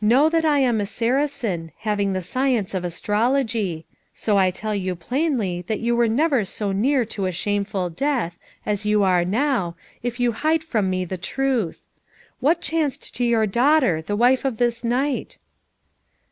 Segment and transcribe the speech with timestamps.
[0.00, 4.94] Know that I am a Saracen, having the science of astrology; so I tell you
[4.94, 9.74] plainly that you were never so near to a shameful death, as you are now,
[10.00, 11.82] if you hide from me the truth.
[12.38, 15.38] What chanced to your daughter, the wife of this knight?"